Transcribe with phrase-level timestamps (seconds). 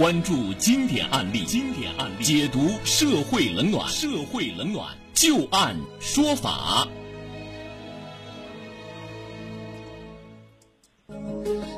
[0.00, 6.88] 关注经典案例，经典案例解读社会冷暖，社会冷暖就案说法。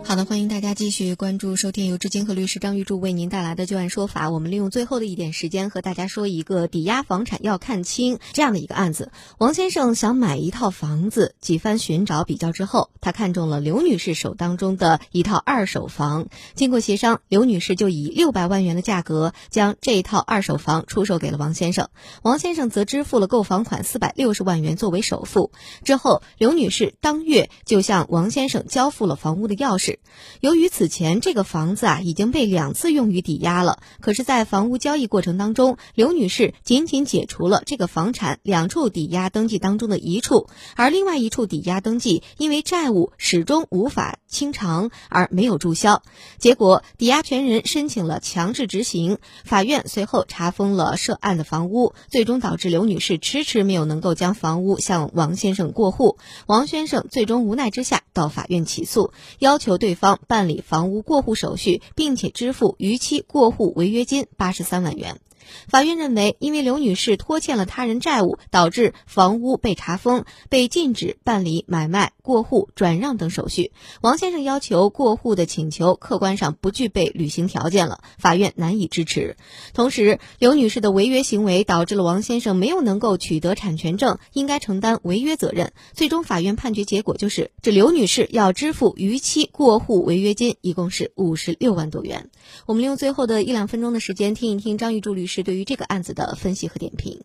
[0.04, 4.27] 好的，欢迎大家继续关注收听由志金和律师张玉柱为您带来的《旧案说法》。
[4.30, 9.11] 我们利用最后的一点时间和大家说一个抵押房产要看清这样的一个案子。
[9.39, 16.27] 王先生想买一套房子，几番寻找比较之后，他看中了刘女士手当中的一套二手房。
[16.55, 21.89] 经过协商，刘女士就以六百万元的价格将这一套二手房出售给了王先生。
[22.23, 25.53] 王先生则支付了购房款四百六十万元作为首付。
[25.84, 29.96] 之后，刘女士当月就向王先生交付了房屋的钥匙。
[30.40, 46.03] 由于此前这个房子啊已经被两次用于抵押了，可是，在房屋交易过程当中，刘女士仅仅解除了这个房产两处抵押登记当中的一处，而另外一处抵押登记因为债务始终无法清偿而没有注销。
[46.39, 56.19] 结果，抵押权人申请了强制执行，法院随后查封了涉案的房屋，最终导致刘女士迟迟没有能够将房屋向王先生过户。
[56.47, 60.20] 王先生最终无奈之下到法院起诉，要求对方。
[60.28, 65.20] 办理房屋过户手续，并且支付逾期过户违约金八十三万元。
[65.69, 73.73] 法院认为，因为刘女士拖欠了他人债务，导致房屋被查封，被禁止办理买卖、过户、转让等手续。
[74.01, 79.37] 王先生要求过户的请求客观上不具备履行条件了，法院难以支持。
[79.75, 85.73] 同时，刘女士的违约行为导致了王先生没有能够取得产权证，应该承担违约责任。
[85.93, 92.31] 最终，法院判决结果就是，这刘女士要支付逾期过户违约金，一共是五十六万多元。
[92.67, 95.31] 我们用最后的一两分钟的时间，听一听张玉柱律师。
[95.33, 97.19] 是对于这个案子的分析和点评。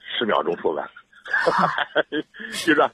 [0.00, 0.86] 十秒钟说完，
[2.10, 2.18] 就
[2.52, 2.90] 是说，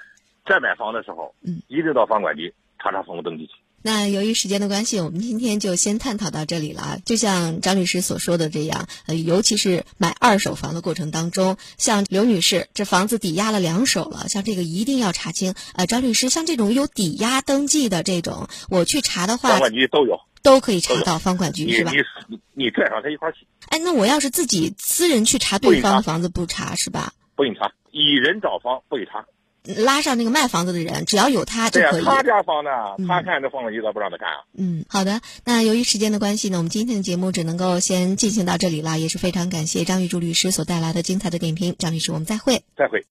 [0.47, 3.55] 在买房的时候，嗯，一直到房管局查查房屋登记去。
[3.87, 7.01] 那由于时间的关系，我们今天就先探讨到这里了。
[7.05, 15.55] 就像张律师所说的这样，呃，尤其是买二手房的过程当中，像刘女士这房子抵押了两手了，像这个一定要查清。
[15.75, 20.19] 呃，张律师，像这种有抵押登记的这种，我去查的话，房管局都有。
[20.43, 21.93] 都可以查到房管局是吧？
[22.29, 23.47] 你你拽上他一块去。
[23.69, 27.13] 哎，那我要是自己私人去查对方的房子不查是吧？
[27.37, 29.27] 不用查，以人找房不给查。
[29.65, 32.05] 拉上那个卖房子的人，只要有他就可以。
[32.05, 32.71] 他家房呢，
[33.09, 34.45] 他看这房子，你咋不让他看啊？
[34.59, 35.23] 嗯，好的。
[35.45, 38.99] 那由于时间的关系呢，我们今天的节目只能够先进行到这里了。
[38.99, 41.75] 也是非常感谢张玉柱律师所带来的精彩的点评。
[41.79, 42.63] 张律师，我们再会。
[42.77, 43.03] 再会。